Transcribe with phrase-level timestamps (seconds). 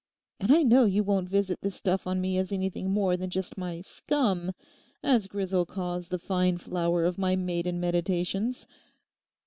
[0.39, 3.55] And I know you won't visit this stuff on me as anything more than just
[3.55, 4.51] my "scum,"
[5.03, 8.65] as Grisel calls the fine flower of my maiden meditations.